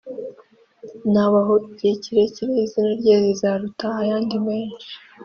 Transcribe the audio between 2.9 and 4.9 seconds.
rye rizaruta ayandi menshi,